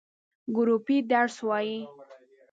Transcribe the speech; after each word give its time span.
ګروپی 0.55 0.97
درس 1.11 1.35
وایی؟ 1.47 1.79